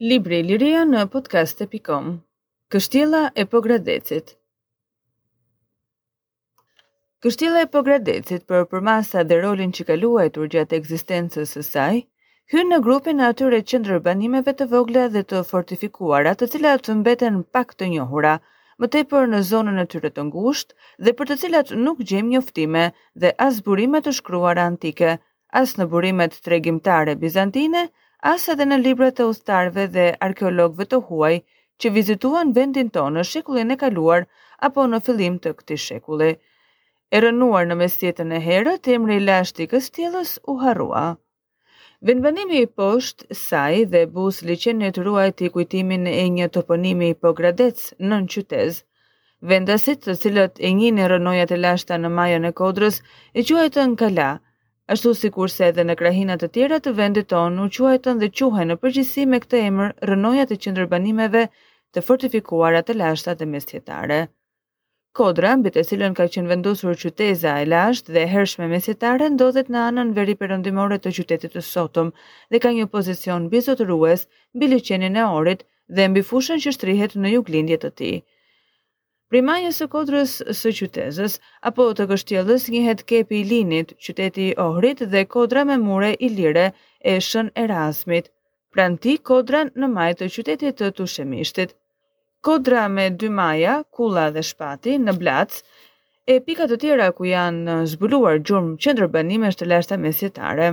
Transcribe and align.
Libri 0.00 0.38
Liria 0.48 0.84
në 0.86 1.00
podcast.com 1.12 2.04
Kështjela 2.70 3.20
e 3.34 3.44
pogradecit 3.54 4.28
Kështjela 7.26 7.64
e 7.66 7.70
pogradecit 7.72 8.44
për 8.52 8.62
përmasa 8.74 9.24
dhe 9.26 9.40
rolin 9.42 9.74
që 9.78 9.86
kalua 9.90 10.28
e 10.28 10.30
të 10.30 10.42
urgjat 10.44 10.76
e 10.76 10.80
eksistencës 10.82 11.56
e 11.58 11.64
saj, 11.70 11.98
hynë 12.54 12.76
në 12.76 12.80
grupin 12.86 13.24
atyre 13.32 13.58
qëndrë 13.72 13.98
banimeve 14.06 14.54
të 14.60 14.70
vogla 14.76 15.08
dhe 15.18 15.24
të 15.32 15.42
fortifikuara 15.50 16.36
të 16.38 16.50
cilat 16.54 16.86
të 16.86 16.96
mbeten 17.02 17.42
pak 17.58 17.74
të 17.74 17.90
njohura, 17.96 18.36
më 18.78 18.92
tepër 18.94 19.12
për 19.26 19.30
në 19.34 19.42
zonën 19.52 19.82
e 19.82 19.88
tyre 19.96 20.12
të 20.14 20.28
ngusht 20.30 20.76
dhe 20.98 21.10
për 21.22 21.32
të 21.34 21.40
cilat 21.44 21.74
nuk 21.88 22.06
gjem 22.12 22.30
njoftime 22.36 22.86
dhe 23.24 23.34
asë 23.48 23.66
burimet 23.70 24.06
të 24.06 24.14
shkruar 24.20 24.62
antike, 24.70 25.18
asë 25.64 25.82
në 25.82 25.90
burimet 25.96 26.38
të 26.44 26.56
regimtare 26.60 27.18
bizantine, 27.26 27.88
as 28.26 28.48
edhe 28.50 28.64
në 28.66 28.78
librat 28.82 29.14
të 29.18 29.26
ustarve 29.30 29.84
dhe 29.94 30.06
arkeologve 30.26 30.84
të 30.90 30.98
huaj 31.08 31.34
që 31.82 31.90
vizituan 31.94 32.50
vendin 32.56 32.88
tonë 32.96 33.18
në 33.20 33.24
shekullin 33.32 33.70
e 33.70 33.76
kaluar 33.78 34.24
apo 34.68 34.86
në 34.90 35.00
fillim 35.06 35.36
të 35.38 35.52
këti 35.60 35.76
shekulli. 35.78 36.32
E 37.14 37.20
rënuar 37.22 37.66
në 37.70 37.76
mesjetën 37.84 38.34
e 38.34 38.40
herë, 38.42 38.74
të 38.82 38.94
emri 38.98 39.16
i 39.16 39.22
lashti 39.24 39.66
këstjelës 39.70 40.34
u 40.50 40.56
harua. 40.60 41.04
Vendbanimi 42.02 42.60
i 42.62 42.66
poshtë, 42.78 43.28
saj 43.34 43.84
dhe 43.94 44.02
bus 44.14 44.42
liqenë 44.46 44.90
në 44.90 45.04
ruaj 45.06 45.30
të 45.38 45.44
i 45.44 45.50
kujtimin 45.54 46.06
e 46.10 46.26
një 46.34 46.48
toponimi 46.58 47.08
i 47.10 47.14
pogradec 47.24 47.80
në 48.02 48.10
në 48.22 48.28
qytez, 48.34 48.82
vendasit 49.52 50.02
të 50.04 50.14
cilët 50.24 50.60
e 50.68 50.74
një 50.78 50.90
në 50.98 51.08
rënojat 51.14 51.54
e 51.56 51.62
lashta 51.64 51.98
në 51.98 52.12
majën 52.18 52.50
e 52.50 52.52
kodrës 52.62 53.00
e 53.34 53.46
quajtë 53.50 53.86
në 53.88 53.98
kalatë, 54.04 54.40
ashtu 54.94 55.10
si 55.20 55.28
kurse 55.36 55.64
edhe 55.70 55.82
në 55.90 55.94
krahinat 56.00 56.40
të 56.44 56.48
tjera 56.56 56.76
të 56.84 56.92
vendit 57.00 57.26
tonë 57.32 57.64
u 57.66 57.70
quajtën 57.78 58.20
dhe 58.22 58.28
quhen 58.40 58.70
në 58.72 58.76
përgjisi 58.84 59.24
me 59.32 59.40
këtë 59.44 59.58
emër 59.68 59.90
rënojat 60.10 60.54
e 60.54 60.58
qëndërbanimeve 60.64 61.42
të 61.96 62.04
fortifikuara 62.08 62.80
të 62.88 62.96
lashtat 63.02 63.42
dhe 63.42 63.48
mesjetare. 63.54 64.20
Kodra, 65.18 65.52
mbi 65.60 65.72
të 65.74 65.82
cilën 65.88 66.14
ka 66.16 66.24
qenë 66.36 66.50
vendosur 66.54 66.96
qyteza 67.02 67.52
e 67.64 67.68
lashtë 67.72 68.14
dhe 68.16 68.24
hershme 68.32 68.68
mesjetare, 68.72 69.28
ndodhet 69.34 69.68
në 69.72 69.84
anën 69.90 70.12
veri 70.18 70.36
perëndimore 70.40 70.98
të 71.02 71.12
qytetit 71.18 71.56
të 71.56 71.62
Sotëm 71.70 72.12
dhe 72.52 72.60
ka 72.62 72.72
një 72.78 72.88
pozicion 72.94 73.48
bizotërues 73.54 74.24
mbi 74.56 74.66
liçenin 74.72 75.20
e 75.24 75.28
orit 75.40 75.66
dhe 75.96 76.08
mbi 76.12 76.24
fushën 76.30 76.64
që 76.64 76.76
shtrihet 76.78 77.18
në 77.24 77.34
juglindjet 77.36 77.84
të 77.88 77.92
tij. 78.00 78.16
Primaja 79.32 79.70
së 79.76 79.86
kodrës 79.92 80.30
së 80.58 80.70
qytetës 80.76 81.34
apo 81.70 81.84
të 81.96 82.04
kështjellës 82.12 82.66
njëhet 82.74 83.02
kepi 83.10 83.40
i 83.42 83.44
linit, 83.50 83.90
qyteti 84.06 84.46
i 84.50 84.54
Ohrit 84.66 85.02
dhe 85.14 85.24
kodra 85.34 85.64
me 85.70 85.76
mure 85.82 86.08
i 86.28 86.30
lirë 86.38 86.62
e 87.12 87.18
shën 87.26 87.50
Erasmit, 87.64 88.30
pranë 88.76 89.00
ti 89.06 89.18
kodra 89.32 89.60
në 89.68 89.90
majë 89.96 90.16
të 90.22 90.30
qytetit 90.36 90.80
të 90.80 90.88
Tushemishtit. 91.00 91.76
Kodra 92.48 92.86
me 92.94 93.08
dy 93.24 93.28
maja, 93.42 93.76
kulla 93.98 94.30
dhe 94.38 94.46
shpati 94.52 94.96
në 95.04 95.16
Blac 95.20 95.60
e 96.36 96.40
pika 96.48 96.70
të 96.72 96.80
tjera 96.86 97.10
ku 97.20 97.28
janë 97.34 97.76
zbuluar 97.94 98.40
gjurmë 98.48 98.76
qendrore 98.86 99.14
banimesh 99.18 99.60
të 99.60 99.70
lashta 99.74 100.00
mesjetare. 100.06 100.72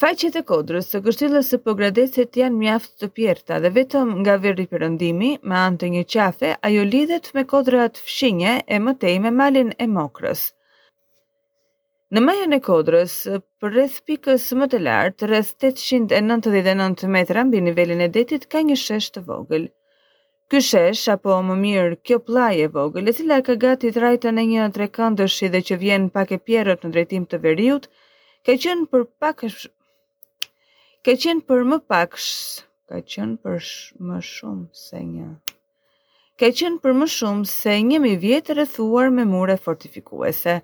Faqet 0.00 0.36
e 0.40 0.40
kodrës 0.48 0.86
të 0.90 0.98
kështilës 1.06 1.48
së 1.52 1.58
pogradecit 1.62 2.36
janë 2.40 2.56
mjaftë 2.58 2.96
të 3.02 3.06
pjerta 3.16 3.56
dhe 3.62 3.70
vetëm 3.78 4.12
nga 4.20 4.36
verri 4.44 4.64
përëndimi, 4.74 5.30
me 5.42 5.56
anë 5.62 5.80
të 5.82 5.88
një 5.94 6.04
qafe, 6.14 6.52
ajo 6.68 6.84
lidhet 6.92 7.26
me 7.36 7.42
kodrat 7.52 7.98
fshinje 8.04 8.54
e 8.76 8.78
mëtej 8.84 9.18
me 9.24 9.32
malin 9.40 9.74
e 9.84 9.88
mokrës. 9.96 10.44
Në 12.16 12.22
majën 12.26 12.56
e 12.56 12.58
kodrës, 12.68 13.16
për 13.60 13.70
rreth 13.74 13.98
pikës 14.08 14.46
më 14.60 14.68
të 14.72 14.80
lartë, 14.86 15.28
rreth 15.30 15.52
899 15.68 17.04
metra 17.16 17.44
mbi 17.48 17.60
nivelin 17.66 18.00
e 18.00 18.08
detit 18.16 18.46
ka 18.54 18.62
një 18.70 18.78
shesh 18.84 19.10
të 19.16 19.24
vogël. 19.28 19.66
Ky 20.50 20.62
shesh, 20.70 21.02
apo 21.16 21.36
më 21.50 21.58
mirë 21.66 21.98
kjo 22.06 22.18
plaj 22.30 22.54
e 22.64 22.70
vogël, 22.78 23.10
e 23.10 23.14
cila 23.18 23.38
ka 23.48 23.54
gati 23.66 23.92
të 23.94 24.02
rajtën 24.04 24.34
në 24.40 24.46
një 24.54 24.68
trekëndëshi 24.78 25.52
dhe 25.54 25.60
që 25.68 25.78
vjen 25.84 26.08
pak 26.16 26.32
e 26.36 26.40
pjerët 26.48 26.86
në 26.88 26.92
drejtim 26.96 27.28
të 27.30 27.42
veriut, 27.44 27.86
ka 28.46 28.56
qenë 28.64 28.90
për 28.94 29.06
pak 29.22 29.46
ka 31.06 31.12
qenë 31.22 31.42
për 31.48 31.62
më 31.68 31.78
pak 31.90 32.16
sh... 32.20 32.60
ka 32.88 32.98
qenë 33.12 33.36
për 33.44 33.56
sh... 33.64 33.94
më 34.08 34.18
shumë 34.30 34.66
se 34.76 35.00
një 35.10 35.28
ka 36.40 36.48
qenë 36.60 36.80
për 36.84 36.96
më 37.02 37.06
shumë 37.14 37.48
se 37.48 37.76
një 37.90 38.00
mi 38.04 38.10
vjetë 38.20 38.56
rëthuar 38.58 39.08
me 39.18 39.24
mure 39.28 39.56
fortifikuese. 39.66 40.54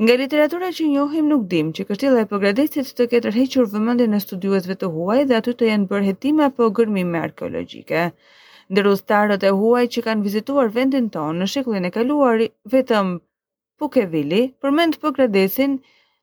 Nga 0.00 0.14
literatura 0.20 0.68
që 0.74 0.84
njohim 0.94 1.26
nuk 1.30 1.42
dim 1.50 1.72
që 1.76 1.82
kështila 1.88 2.22
e 2.24 2.28
përgradesit 2.30 2.92
të 2.98 3.06
ketë 3.12 3.32
rëhequr 3.34 3.66
vëmëndi 3.72 4.06
në 4.10 4.20
studiuesve 4.24 4.76
të 4.80 4.90
huaj 4.94 5.18
dhe 5.30 5.38
aty 5.40 5.54
të 5.58 5.68
jenë 5.70 5.88
bërë 5.90 6.06
hetime 6.10 6.46
apo 6.46 6.70
gërmime 6.78 7.20
arkeologike. 7.26 8.04
Ndërustarët 8.70 9.42
e 9.50 9.52
huaj 9.60 9.82
që 9.96 10.04
kanë 10.06 10.26
vizituar 10.28 10.70
vendin 10.78 11.10
tonë 11.16 11.42
në 11.42 11.50
shekullin 11.54 11.90
e 11.90 11.94
kaluar 11.98 12.42
vetëm 12.76 13.16
Pukevili, 13.80 14.42
përmend 14.62 14.98
përgradesin 15.02 15.78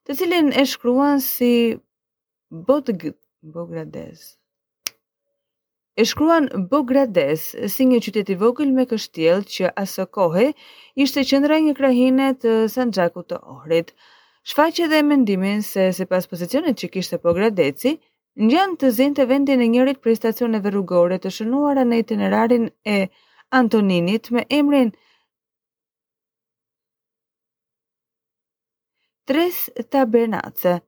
të 0.05 0.17
cilin 0.19 0.51
e 0.53 0.63
shkruan 0.69 1.21
si 1.27 1.51
Botgët 2.51 3.17
Bogradez. 3.53 4.37
E 5.97 6.05
shkruan 6.05 6.47
Bogradez 6.71 7.41
si 7.73 7.85
një 7.89 7.99
qytet 8.05 8.29
i 8.33 8.37
vogël 8.41 8.71
me 8.77 8.83
kështjellë 8.89 9.47
që 9.55 9.71
aso 9.83 10.05
kohë 10.17 10.47
ishte 11.05 11.23
qendra 11.31 11.57
e 11.59 11.63
një 11.67 11.73
krahine 11.79 12.27
të 12.43 12.51
Sanxhakut 12.75 13.29
të 13.31 13.39
Ohrit. 13.55 13.89
Shfaqe 14.47 14.89
dhe 14.91 14.99
mendimin 15.07 15.63
se 15.69 15.87
sipas 15.97 16.29
pozicionit 16.33 16.77
që 16.83 16.91
kishte 16.95 17.17
Pogradeci, 17.23 17.95
ngjan 18.45 18.77
të 18.83 18.91
të 19.17 19.25
vendin 19.31 19.61
e 19.61 19.67
njërit 19.73 20.01
prej 20.03 20.15
stacioneve 20.21 20.69
rrugore 20.75 21.17
të 21.19 21.33
shënuara 21.37 21.83
në 21.89 21.95
itinerarin 22.03 22.69
e 22.95 22.97
Antoninit 23.59 24.31
me 24.35 24.45
emrin 24.59 24.91
Tres 29.27 29.57
Tabernace. 29.95 30.79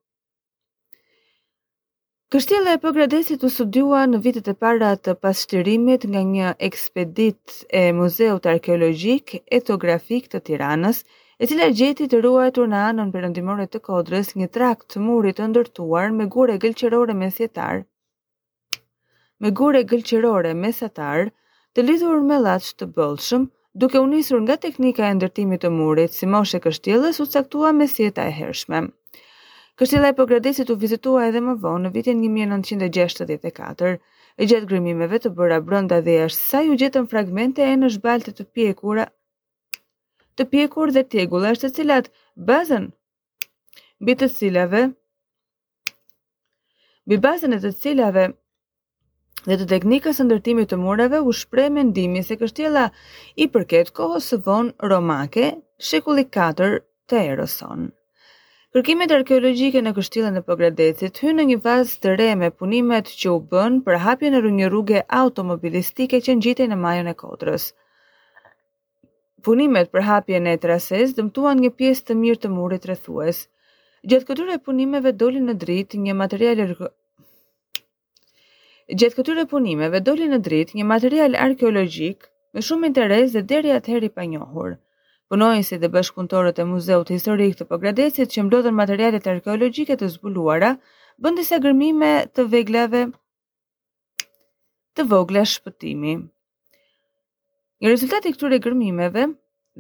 Kështjela 2.30 2.76
e 2.76 2.78
Pogradesit 2.82 3.42
u 3.42 3.50
studiua 3.50 4.04
në 4.06 4.18
vitet 4.22 4.50
e 4.52 4.54
para 4.64 4.92
të 5.02 5.16
pashtërimit 5.26 6.04
nga 6.12 6.20
një 6.34 6.50
ekspedit 6.68 7.56
e 7.74 7.80
Muzeut 7.98 8.46
Arkeologjik 8.52 9.34
Etografik 9.58 10.28
të 10.30 10.42
Tiranës, 10.50 11.00
e 11.42 11.50
cila 11.50 11.72
gjeti 11.80 12.06
të 12.12 12.20
të 12.28 12.66
në 12.68 12.82
anën 12.90 13.10
perëndimore 13.16 13.66
të 13.74 13.82
Kodrës 13.90 14.30
një 14.36 14.50
trakt 14.60 14.88
të 14.94 15.02
murit 15.08 15.38
të 15.40 15.48
ndërtuar 15.56 16.12
me 16.20 16.30
gure 16.38 16.60
gëlqërore 16.68 17.16
mesjetar. 17.24 17.82
Me 19.40 19.50
gure 19.62 19.82
gëlqërore 19.94 20.54
mesatar, 20.62 21.32
të 21.74 21.80
lidhur 21.90 22.22
me 22.30 22.38
llaç 22.46 22.76
të 22.76 22.92
bëllshëm, 23.00 23.50
duke 23.74 23.98
u 23.98 24.06
nisur 24.14 24.40
nga 24.46 24.60
teknika 24.68 25.10
e 25.10 25.18
ndërtimit 25.18 25.66
të 25.66 25.74
murit, 25.82 26.14
si 26.14 26.26
moshe 26.38 26.62
kështjellës 26.62 27.24
u 27.26 27.30
caktua 27.38 27.74
mesjeta 27.82 28.30
e 28.30 28.32
hershme. 28.42 28.86
Këshilla 29.80 30.10
e 30.12 30.14
progresit 30.16 30.68
u 30.74 30.76
vizitua 30.80 31.22
edhe 31.30 31.40
më 31.44 31.54
vonë 31.64 31.86
në 31.88 31.90
vitin 31.98 32.20
1964 32.24 33.90
e 33.96 34.46
gjatë 34.52 34.68
grimimeve 34.72 35.20
të 35.26 35.30
bëra 35.38 35.60
brënda 35.68 36.00
dhe 36.08 36.16
jashtë 36.18 36.48
sa 36.48 36.60
u 36.68 36.74
gjetën 36.82 37.06
fragmente 37.14 37.64
e 37.64 37.78
në 37.80 37.92
shbalte 37.94 38.34
të 38.36 38.44
pjekura, 38.58 39.06
të 40.36 40.44
pjekur 40.56 40.92
dhe 40.98 41.06
tjegula 41.14 41.54
është 41.56 41.66
të 41.70 41.80
cilat 41.80 42.10
bazën, 42.50 42.90
bi 44.10 44.16
të 44.20 44.28
cilave, 44.40 44.82
bi 47.10 47.16
bazën 47.28 47.56
e 47.56 47.60
të 47.64 47.72
cilave 47.84 48.26
dhe 49.48 49.60
të 49.64 49.70
teknikës 49.78 50.20
ndërtimit 50.28 50.74
të 50.74 50.82
murave 50.84 51.22
u 51.24 51.32
shprej 51.44 51.70
mendimi 51.80 52.26
se 52.28 52.36
kështjela 52.44 52.90
i 53.40 53.48
përket 53.56 53.94
kohës 54.02 54.28
së 54.34 54.42
vonë 54.52 54.92
romake, 54.96 55.54
shekulli 55.94 56.28
4 56.42 56.74
të 57.10 57.24
erosonë. 57.32 57.94
Kërkimet 58.76 59.10
arkeologjike 59.16 59.82
në 59.82 59.92
kështilën 59.98 60.36
e 60.38 60.42
Pogradecit 60.48 61.20
hynë 61.24 61.38
në 61.40 61.44
një 61.52 61.56
fazë 61.64 61.96
të 62.06 62.12
re 62.20 62.26
me 62.38 62.48
punimet 62.62 63.08
që 63.22 63.32
u 63.32 63.38
bën 63.54 63.80
për 63.88 63.96
hapjen 64.04 64.36
e 64.38 64.42
një 64.58 64.68
rruge 64.74 65.00
automobilistike 65.20 66.20
që 66.28 66.36
ngjitet 66.38 66.70
në 66.70 66.76
majën 66.84 67.08
e 67.10 67.14
kodrës. 67.22 67.64
Punimet 69.48 69.90
për 69.96 70.06
hapjen 70.10 70.50
e 70.52 70.54
trases 70.68 71.16
dëmtuan 71.22 71.64
një 71.64 71.72
pjesë 71.80 72.08
të 72.12 72.18
mirë 72.22 72.40
të 72.44 72.52
murit 72.60 72.86
rrethues. 72.90 73.40
Gjatë 74.12 74.28
këtyre 74.30 74.58
punimeve 74.70 75.14
doli 75.24 75.42
në 75.48 75.56
dritë 75.66 76.02
një 76.04 76.16
material 76.22 76.62
arkeologjik. 76.66 77.88
Gjatë 78.92 79.22
këtyre 79.22 79.48
punimeve 79.56 80.04
doli 80.12 80.30
në 80.36 80.40
dritë 80.50 80.78
një 80.82 80.86
material 80.94 81.40
arkeologjik 81.48 82.30
me 82.58 82.62
shumë 82.70 82.92
interes 82.94 83.34
dhe 83.34 83.42
deri 83.56 83.74
atëherë 83.80 84.12
i 84.12 84.16
panjohur 84.22 84.78
punojnë 85.30 85.78
dhe 85.82 85.88
bashkëpunëtorët 85.94 86.60
e 86.62 86.66
Muzeut 86.68 87.10
Historik 87.14 87.58
të 87.58 87.66
Pogradecit 87.72 88.32
që 88.34 88.44
mblodhen 88.48 88.74
materialet 88.78 89.28
arkeologjike 89.34 89.98
të 90.00 90.08
zbuluara, 90.16 90.72
bën 91.22 91.38
disa 91.38 91.60
gërmime 91.66 92.10
të 92.34 92.46
veglave 92.54 93.04
të 94.98 95.06
vogla 95.12 95.44
shpëtimi. 95.52 96.16
Një 97.82 97.94
rezultat 97.94 98.26
i 98.26 98.34
këtyre 98.34 98.58
gërmimeve 98.64 99.28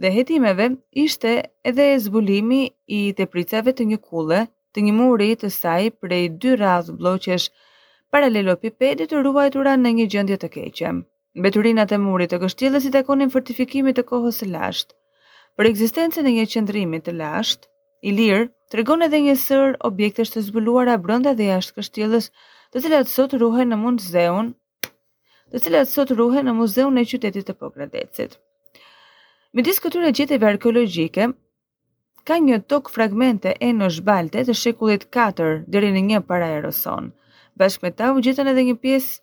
dhe 0.04 0.12
hetimeve 0.16 0.70
ishte 1.06 1.34
edhe 1.72 1.90
zbulimi 2.06 2.62
i 3.00 3.02
tepricave 3.20 3.74
të 3.76 3.90
një 3.94 4.00
kulle 4.06 4.44
të 4.76 4.86
një 4.86 4.94
muri 5.00 5.32
të 5.42 5.50
saj 5.58 5.90
prej 6.04 6.28
dy 6.44 6.54
razë 6.62 6.94
bloqesh 7.02 7.50
paralelopipedit 8.14 9.10
të 9.12 9.26
ruajtura 9.26 9.74
në 9.82 9.98
një 9.98 10.08
gjendje 10.14 10.40
të 10.46 10.54
keqe. 10.60 10.94
Beturinat 11.48 11.92
e 11.92 11.98
murit 12.06 12.30
të 12.32 12.38
kështjellës 12.46 12.86
i 12.86 12.94
takonin 13.00 13.34
fortifikimit 13.34 13.98
të 13.98 14.06
kohës 14.14 14.44
së 14.44 14.54
lashtë. 14.54 14.94
Për 15.60 15.68
ekzistencën 15.68 16.24
e 16.24 16.32
një 16.38 16.44
qëndrimi 16.54 17.02
të 17.04 17.12
lashtë, 17.20 17.68
i 18.08 18.14
lirë, 18.16 18.44
të 18.72 18.78
regon 18.80 19.02
edhe 19.04 19.20
një 19.26 19.34
sër 19.42 19.74
objektesh 19.90 20.32
të 20.32 20.44
zbuluara 20.46 20.94
brënda 21.08 21.34
dhe 21.36 21.50
jashtë 21.50 21.76
kështjellës, 21.80 22.30
të 22.72 22.84
cilat 22.86 23.12
sot 23.14 23.36
ruhen 23.42 23.68
në 23.74 23.80
muzeun, 23.82 24.54
të 25.52 25.64
cilat 25.66 25.92
sot 25.92 26.14
ruhen 26.22 26.48
në 26.48 26.54
muzeun 26.62 27.02
e 27.02 27.04
qytetit 27.12 27.50
të 27.50 27.58
pokradecit. 27.64 28.38
Me 29.52 29.62
këtyre 29.86 30.14
gjeteve 30.22 30.48
arkeologike, 30.54 31.28
ka 32.30 32.40
një 32.48 32.62
tok 32.72 32.94
fragmente 32.96 33.54
e 33.68 33.74
në 33.82 33.92
shbalte 33.98 34.46
të 34.48 34.56
shekullit 34.64 35.10
4 35.20 35.52
në 35.98 36.06
një 36.12 36.24
para 36.32 36.48
eroson. 36.62 37.12
Bashk 37.60 37.84
me 37.84 37.92
ta 38.00 38.14
u 38.16 38.24
gjithën 38.30 38.48
edhe 38.54 38.64
një 38.72 38.78
pjesë 38.86 39.20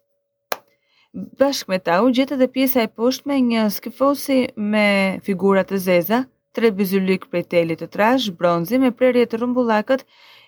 bashkë 1.40 1.70
me 1.72 1.76
ta 1.86 1.94
u 2.04 2.08
gjithë 2.16 2.36
edhe 2.36 2.46
pjesa 2.54 2.82
e 2.86 2.92
posht 3.00 3.24
me 3.30 3.36
një 3.48 3.60
skifosi 3.74 4.34
me 4.72 4.86
figurat 5.28 5.70
e 5.72 5.78
zeza, 5.84 6.18
tre 6.56 6.70
bizulik 6.80 7.24
për 7.34 7.44
telit 7.54 7.80
të 7.82 7.88
trash, 7.94 8.28
bronzi 8.40 8.80
me 8.82 8.90
prerje 8.98 9.24
të 9.32 9.40
rumbullakët 9.42 10.04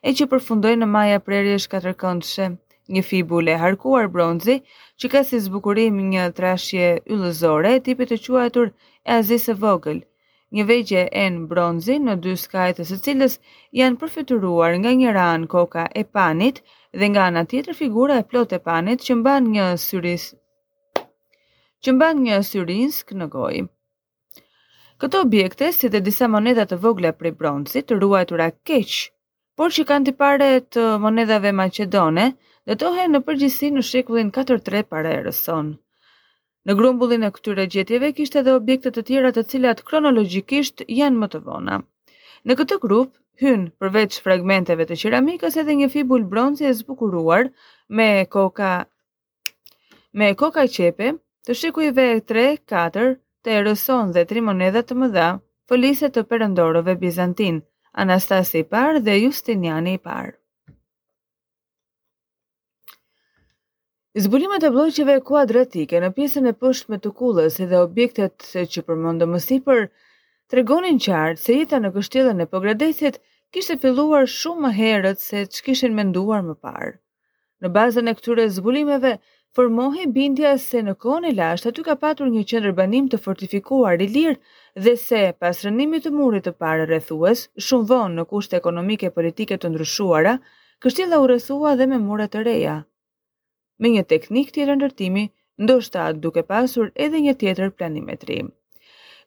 e 0.08 0.12
që 0.18 0.26
përfundoj 0.32 0.74
në 0.80 0.88
maja 0.96 1.22
prerje 1.28 1.54
shkatërkëndëshe 1.64 2.50
një 2.96 3.02
fibule 3.06 3.56
harkuar 3.62 4.08
bronzi 4.12 4.58
që 5.00 5.10
ka 5.14 5.22
si 5.30 5.40
zbukurim 5.46 5.98
një 6.12 6.26
trashje 6.36 6.90
yllëzore 7.16 7.74
e 7.78 7.82
tipit 7.88 8.12
të 8.12 8.20
quatur 8.26 8.70
e 9.08 9.18
azisë 9.20 9.56
vogël. 9.64 10.02
Një 10.56 10.64
vegje 10.70 11.00
e 11.22 11.24
në 11.32 11.46
bronzi 11.50 11.96
në 12.00 12.16
dy 12.24 12.34
skajtës 12.42 12.92
së 12.92 13.00
cilës 13.06 13.36
janë 13.80 14.00
përfyturuar 14.04 14.76
nga 14.82 14.92
një 15.00 15.16
ranë 15.16 15.48
koka 15.54 15.88
e 16.02 16.04
panit 16.16 16.60
dhe 16.98 17.06
nga 17.12 17.26
nga 17.32 17.42
tjetër 17.50 17.76
figura 17.82 18.20
e 18.20 18.26
plot 18.30 18.56
e 18.56 18.60
panit 18.68 18.98
që 19.04 19.18
mban 19.20 19.50
një 19.54 19.66
syris 19.84 20.28
që 21.86 21.92
mban 21.94 22.22
një 22.26 22.36
syrinsk 22.46 23.12
në 23.18 23.26
gojë. 23.34 23.64
Këto 25.02 25.20
objekte, 25.24 25.68
si 25.74 25.88
dhe 25.92 26.00
disa 26.08 26.26
monedat 26.30 26.72
të 26.72 26.78
vogla 26.84 27.12
prej 27.18 27.32
bronzit, 27.38 27.86
të 27.88 27.98
ruajtura 28.00 28.48
keq, 28.68 28.96
por 29.58 29.70
që 29.76 29.84
kanë 29.90 30.08
tipare 30.08 30.40
pare 30.48 30.62
të 30.74 30.86
monedave 31.04 31.52
maqedone, 31.54 32.24
dhe 32.68 33.04
në 33.12 33.20
përgjithësi 33.28 33.70
në 33.76 33.84
shekullin 33.92 34.32
4-3 34.34 34.82
para 34.90 35.12
e 35.14 35.20
rëson. 35.26 35.70
Në 36.66 36.76
grumbullin 36.80 37.22
e 37.24 37.30
këtyre 37.36 37.68
gjetjeve 37.74 38.10
kishte 38.18 38.42
edhe 38.42 38.56
objekte 38.58 38.90
të 38.92 39.04
tjera 39.10 39.30
të 39.38 39.44
cilat 39.52 39.84
kronologjikisht 39.90 40.82
janë 40.88 41.20
më 41.22 41.28
të 41.34 41.42
vona. 41.46 41.78
Në 42.46 42.58
këtë 42.60 42.80
grup 42.84 43.14
hyn 43.44 43.68
përveç 43.78 44.18
fragmenteve 44.26 44.84
të 44.90 44.98
qeramikës 45.02 45.56
edhe 45.62 45.78
një 45.78 45.88
fibul 45.94 46.26
bronzi 46.34 46.66
e 46.68 46.74
zbukuruar 46.80 47.48
me 48.00 48.10
koka 48.28 48.72
me 50.20 50.32
koka 50.36 50.66
qepe, 50.76 51.14
të 51.48 51.54
shikujve 51.56 52.04
3, 52.28 52.28
tre, 52.28 52.42
katër, 52.68 53.14
të 53.42 53.54
eroson 53.62 54.10
dhe 54.12 54.26
tri 54.28 54.42
monedat 54.44 54.90
të 54.90 54.96
mëdha, 55.00 55.28
fëlliset 55.70 56.12
të 56.12 56.26
përëndorove 56.28 56.94
Bizantin, 57.00 57.62
Anastasi 58.04 58.60
i 58.60 58.66
parë 58.68 59.00
dhe 59.06 59.14
Justiniani 59.22 59.94
i 59.96 60.00
parë. 60.08 60.34
Zbulimet 64.24 64.66
e 64.68 64.72
bloqeve 64.74 65.14
kuadratike 65.24 66.00
në 66.04 66.12
pjesën 66.18 66.50
e 66.50 66.52
pësht 66.58 66.92
me 66.92 66.98
të 67.00 67.14
kullës 67.16 67.56
edhe 67.64 67.80
objektet 67.80 68.44
se 68.50 68.66
që 68.68 68.84
përmondë 68.88 69.30
më 69.32 69.40
të 69.48 70.58
regonin 70.58 70.98
qartë 71.04 71.42
se 71.46 71.52
jita 71.56 71.80
në 71.80 71.94
kështjelën 71.96 72.44
e 72.44 72.46
pogradesit 72.52 73.18
kishtë 73.52 73.74
e 73.76 73.80
filluar 73.86 74.28
shumë 74.34 74.62
më 74.66 74.70
herët 74.80 75.20
se 75.20 75.42
që 75.52 75.64
kishin 75.66 75.96
menduar 75.96 76.44
më 76.44 76.54
parë. 76.64 76.94
Në 77.62 77.68
bazën 77.74 78.08
e 78.08 78.14
këture 78.18 78.46
zbulimeve, 78.56 79.16
formohi 79.56 80.04
bindja 80.14 80.50
se 80.62 80.80
në 80.86 80.92
kohën 81.04 81.26
e 81.30 81.34
lashtë 81.36 81.70
aty 81.72 81.84
ka 81.86 81.94
patur 82.02 82.28
një 82.34 82.42
qendër 82.50 82.74
banim 82.80 83.06
të 83.12 83.20
fortifikuar 83.26 84.02
i 84.04 84.08
lirë 84.16 84.34
dhe 84.86 84.92
se 85.04 85.20
pas 85.42 85.62
rënimit 85.66 86.04
të 86.06 86.12
murit 86.18 86.44
të 86.48 86.52
parë 86.64 86.84
rrethues, 86.90 87.44
shumë 87.68 87.88
vonë 87.92 88.18
në 88.18 88.26
kushte 88.34 88.58
ekonomike 88.62 89.08
e 89.08 89.14
politike 89.18 89.58
të 89.62 89.70
ndryshuara, 89.72 90.34
kështilla 90.84 91.20
u 91.22 91.26
rrethua 91.30 91.72
dhe 91.80 91.88
me 91.94 92.00
mure 92.10 92.26
të 92.34 92.44
reja. 92.50 92.76
Me 93.80 93.92
një 93.94 94.04
teknik 94.12 94.52
tjetër 94.54 94.76
ndërtimi, 94.82 95.24
ndoshta 95.64 96.10
duke 96.26 96.44
pasur 96.52 96.92
edhe 97.06 97.20
një 97.26 97.34
tjetër 97.42 97.72
planimetri. 97.78 98.40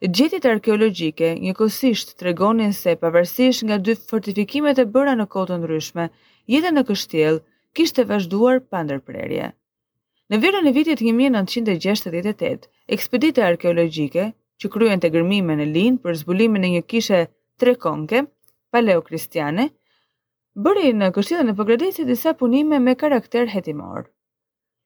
Gjetjet 0.06 0.46
arkeologjike 0.52 1.30
të 1.58 2.16
tregonin 2.22 2.74
se 2.82 2.96
pavarësisht 3.04 3.64
nga 3.66 3.78
dy 3.86 3.96
fortifikimet 4.12 4.80
e 4.80 4.86
bëra 4.94 5.14
në 5.18 5.26
kohë 5.34 5.50
të 5.52 5.58
ndryshme, 5.62 6.06
jetën 6.56 6.78
në 6.78 6.84
kishtë 6.88 7.34
kishte 7.78 8.04
vazhduar 8.14 8.58
pa 8.70 8.80
ndërprerje. 8.84 9.48
prerje. 9.52 9.54
Në 10.32 10.38
verën 10.40 10.68
e 10.70 10.72
vitit 10.72 11.02
1968, 11.04 12.70
ekspedite 12.96 13.44
arkeologjike 13.44 14.30
që 14.64 14.70
kryen 14.72 15.02
të 15.04 15.10
gërmime 15.12 15.58
në 15.60 15.66
linë 15.74 16.00
për 16.06 16.16
zbulimin 16.22 16.64
e 16.64 16.70
një 16.78 16.84
kishe 16.94 17.18
tre 17.60 17.74
konke, 17.84 18.22
paleokristiane, 18.72 19.66
bëri 20.68 20.94
në 21.02 21.10
kështilën 21.18 21.52
e 21.52 21.56
përgradisit 21.60 22.08
disa 22.08 22.32
punime 22.44 22.80
me 22.86 22.94
karakter 23.02 23.52
hetimor. 23.52 24.06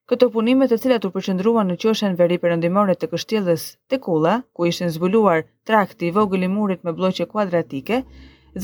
Këto 0.09 0.31
punime 0.33 0.65
të 0.69 0.79
cilat 0.81 1.05
u 1.09 1.13
përqendruan 1.13 1.69
në 1.69 1.77
qoshen 1.83 2.17
veri 2.17 2.39
perëndimore 2.41 2.97
të 2.97 3.11
kështjellës 3.13 3.67
kula, 4.05 4.35
ku 4.57 4.65
ishin 4.71 4.89
zbuluar 4.97 5.45
trakti 5.69 6.09
i 6.09 6.13
vogël 6.17 6.47
i 6.49 6.49
murit 6.55 6.81
me 6.85 6.91
bloqe 6.97 7.29
kuadratike, 7.29 8.01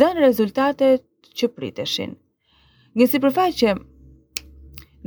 zanë 0.02 0.26
rezultate 0.26 0.96
që 1.38 1.52
priteshin. 1.58 2.18
Një 2.98 3.08
sipërfaqe 3.14 3.78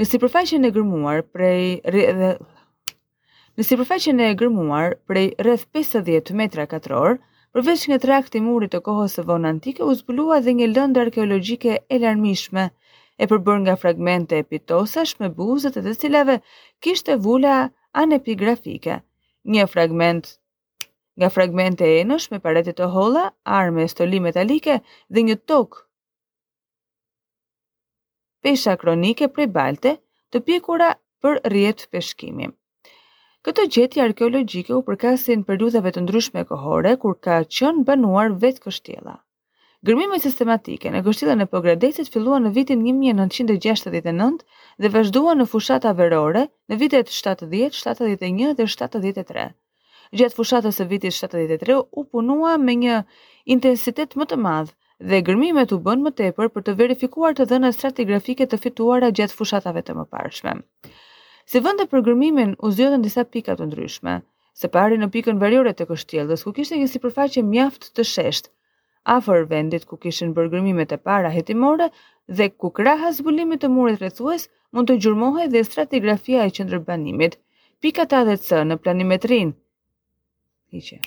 Në 0.01 0.05
sipërfaqen 0.11 0.65
e 0.67 0.71
gërmuar 0.75 1.21
prej 1.31 1.79
Në 1.87 3.67
sipërfaqen 3.67 4.23
e 4.25 4.31
gërmuar 4.41 4.97
prej 5.09 5.27
rreth 5.47 5.63
50 5.79 6.33
metra 6.41 6.65
katror, 6.73 7.21
përveç 7.55 7.85
nga 7.91 7.99
trakti 8.03 8.41
i 8.43 8.45
murit 8.47 8.73
të 8.75 8.81
kohës 8.89 9.13
së 9.15 9.25
vonë 9.29 9.49
antike, 9.55 9.85
u 9.87 9.95
zbulua 10.01 10.41
dhe 10.43 10.55
një 10.61 10.67
lëndë 10.73 11.03
arkeologjike 11.05 11.77
e 11.95 12.01
larmishme 12.03 12.65
e 13.23 13.29
përbërë 13.31 13.63
nga 13.67 13.77
fragmente 13.85 14.41
epitosash 14.43 15.15
me 15.23 15.31
buzët 15.39 15.79
e 15.79 15.85
të 15.87 15.95
cilave 16.03 16.37
kishtë 16.83 17.15
e 17.15 17.21
vula 17.29 17.55
anepigrafike. 18.03 18.97
Një 19.55 19.69
fragment 19.77 20.27
nga 21.23 21.31
fragmente 21.37 21.87
e 21.93 22.01
enosh 22.03 22.33
me 22.35 22.43
paretit 22.49 22.83
të 22.83 22.91
hola, 22.97 23.29
arme 23.63 23.87
e 23.87 23.93
stoli 23.95 24.19
metalike 24.27 24.81
dhe 25.15 25.29
një 25.31 25.39
tokë 25.53 25.85
pesha 28.45 28.77
kronike 28.77 29.29
prej 29.33 29.49
balte 29.57 29.95
të 30.33 30.41
pjekura 30.49 30.93
për 31.25 31.41
rjetë 31.57 31.89
peshkimi. 31.95 32.51
Këto 33.45 33.65
gjetje 33.77 34.05
arkeologjike 34.05 34.73
u 34.77 34.83
përkasi 34.85 35.37
në 35.41 35.47
periudhave 35.49 35.91
të 35.93 36.03
ndryshme 36.07 36.43
kohore 36.49 36.93
kur 37.01 37.17
ka 37.25 37.39
qenë 37.57 37.85
banuar 37.89 38.37
vetë 38.45 38.65
kështjella. 38.67 39.17
Gërmimet 39.85 40.23
sistematike 40.25 40.89
në 40.93 41.03
kështjellën 41.05 41.45
e 41.45 41.49
Pogradecit 41.53 42.09
filluan 42.13 42.45
në 42.47 42.55
vitin 42.57 42.85
1969 42.85 44.47
dhe 44.83 44.91
vazhduan 44.95 45.41
në 45.43 45.47
fushata 45.55 45.93
verore 45.99 46.47
në 46.73 46.79
vitet 46.83 47.13
70, 47.17 47.77
71 47.77 48.57
dhe 48.61 48.69
73. 48.77 49.51
Gjatë 50.21 50.39
fushatës 50.39 50.81
së 50.81 50.87
vitit 50.91 51.17
73 51.17 51.77
u 51.91 52.05
punua 52.13 52.57
me 52.65 52.77
një 52.85 53.01
intensitet 53.57 54.17
më 54.21 54.31
të 54.33 54.41
madh 54.47 54.73
dhe 55.03 55.21
gërmimet 55.27 55.73
u 55.75 55.79
bën 55.85 56.01
më 56.05 56.11
tepër 56.21 56.49
për 56.55 56.63
të 56.67 56.75
verifikuar 56.79 57.35
të 57.35 57.47
dhënat 57.51 57.75
stratigrafike 57.75 58.47
të 58.47 58.59
fituara 58.65 59.09
gjatë 59.17 59.35
fushatave 59.39 59.83
të 59.87 59.95
mëparshme. 59.99 60.57
Si 61.51 61.61
vende 61.61 61.87
për 61.91 62.05
gërmimin 62.07 62.55
u 62.65 62.71
zgjodhën 62.71 63.03
disa 63.03 63.25
pika 63.25 63.57
të 63.59 63.67
ndryshme, 63.69 64.19
së 64.59 64.69
pari 64.71 64.97
në 64.99 65.09
pikën 65.15 65.39
variore 65.43 65.75
të 65.75 65.87
kështjellës 65.91 66.45
ku 66.47 66.53
kishte 66.57 66.79
një 66.79 66.89
sipërfaqe 66.95 67.43
mjaft 67.43 67.91
të 67.97 68.07
sheshtë, 68.13 68.51
afër 69.17 69.47
vendit 69.51 69.85
ku 69.85 69.97
kishin 70.05 70.33
bërë 70.37 70.55
gërmimet 70.55 70.95
e 70.95 70.97
para 71.09 71.29
hetimore 71.35 71.91
dhe 72.29 72.47
ku 72.55 72.71
kraha 72.79 73.11
zbulimit 73.19 73.61
të 73.61 73.69
murit 73.75 74.01
rrethues 74.01 74.47
mund 74.73 74.89
të 74.89 74.97
gjurmohej 75.03 75.51
dhe 75.53 75.65
stratigrafia 75.69 76.47
e 76.47 76.55
qendrës 76.57 76.87
banimit. 76.87 77.37
Pika 77.83 78.07
80C 78.07 78.63
në 78.65 78.79
planimetrin. 78.85 79.53
Hiqje. 80.73 81.03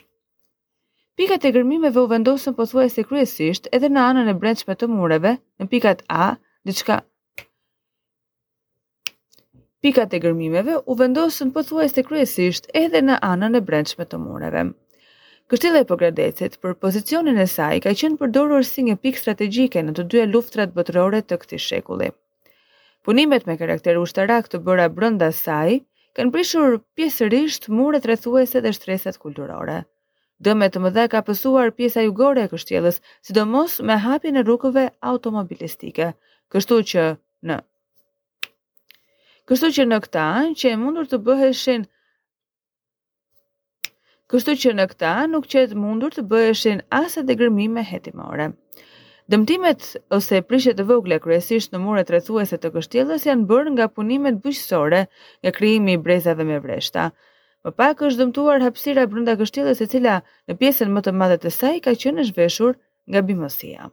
Pikat 1.18 1.46
e 1.50 1.50
gërmimeve 1.50 1.98
u 1.98 2.06
vendosën 2.12 2.54
pothuajse 2.58 3.02
kryesisht 3.10 3.66
edhe 3.74 3.88
në 3.90 4.02
anën 4.10 4.28
e 4.30 4.34
brendshme 4.42 4.76
të 4.78 4.88
mureve, 4.96 5.32
në 5.60 5.66
pikat 5.72 6.04
A, 6.16 6.26
qka. 6.80 6.98
Pikat 9.86 10.14
e 10.14 10.20
gërmimeve 10.26 10.76
u 10.94 10.98
vendosën 11.00 11.50
pothuajse 11.56 12.04
kryesisht 12.06 12.70
edhe 12.84 13.02
në 13.08 13.18
anën 13.32 13.58
e 13.58 13.64
brendshme 13.72 14.06
të 14.12 14.20
mureve. 14.28 14.64
Kështilla 15.50 15.82
e 15.82 15.90
Pogradecit 15.94 16.60
për 16.62 16.78
pozicionin 16.86 17.42
e 17.42 17.48
saj 17.56 17.82
ka 17.88 17.96
qenë 18.04 18.22
përdorur 18.22 18.70
si 18.70 18.86
një 18.86 19.00
pikë 19.08 19.24
strategjike 19.26 19.84
në 19.88 19.98
të 19.98 20.06
dy 20.14 20.28
luftrat 20.38 20.78
botërore 20.78 21.24
të 21.26 21.42
këtij 21.46 21.66
shekulli. 21.70 22.12
Punimet 23.10 23.50
me 23.50 23.58
karakter 23.64 23.98
ushtarak 24.06 24.54
të 24.54 24.62
bëra 24.70 24.86
brenda 25.00 25.32
saj 25.42 25.80
kanë 26.20 26.32
prishur 26.38 26.78
pjesërisht 26.96 27.70
muret 27.80 28.06
rrethuese 28.06 28.62
dhe 28.62 28.78
shtresat 28.80 29.18
kulturore. 29.26 29.82
Dëmet 30.46 30.74
të 30.76 30.80
mëdha 30.84 31.04
ka 31.12 31.20
pësuar 31.28 31.70
pjesa 31.78 32.02
jugore 32.06 32.42
e 32.46 32.50
kështjellës, 32.52 32.98
sidomos 33.28 33.78
me 33.90 33.96
hapi 34.04 34.30
në 34.36 34.44
rukëve 34.50 34.84
automobilistike. 35.12 36.10
Kështu 36.56 36.78
që 36.92 37.06
në... 37.52 37.58
Kështu 39.50 39.72
që 39.80 39.86
në 39.88 40.00
këta, 40.06 40.26
që 40.62 40.74
e 40.76 40.82
mundur 40.84 41.10
të 41.14 41.20
bëheshin... 41.30 41.88
Kështu 44.34 44.56
që 44.66 44.76
në 44.78 44.86
këta, 44.92 45.14
nuk 45.34 45.48
qëtë 45.56 45.78
mundur 45.82 46.14
të 46.18 46.24
bëheshin 46.34 46.84
asë 47.00 47.24
dhe 47.28 47.38
gërmime 47.42 47.82
hetimore. 47.90 48.48
Dëmtimet 49.32 49.88
ose 50.18 50.44
prishet 50.50 50.78
të 50.80 50.86
vogle 50.92 51.18
kresisht 51.24 51.74
në 51.74 51.82
mure 51.88 52.04
të 52.08 52.22
të 52.66 52.74
kështjellës 52.78 53.26
janë 53.30 53.48
bërë 53.54 53.74
nga 53.78 53.90
punimet 53.98 54.38
bëshësore 54.46 55.02
nga 55.08 55.52
krijimi 55.60 55.98
i 55.98 56.02
brezave 56.10 56.44
me 56.52 56.60
vreshta. 56.68 57.12
Më 57.68 57.72
pak 57.80 58.02
është 58.08 58.20
dëmtuar 58.20 58.64
hapsira 58.66 59.04
brenda 59.14 59.34
kështjellës 59.42 59.82
e 59.86 59.88
cila 59.94 60.14
në 60.52 60.56
pjesën 60.62 60.94
më 61.00 61.04
të 61.08 61.14
madhe 61.24 61.38
të 61.46 61.52
saj 61.56 61.76
ka 61.90 61.94
qenë 62.06 62.28
zhveshur 62.32 62.78
nga 63.12 63.30
bimësia. 63.34 63.90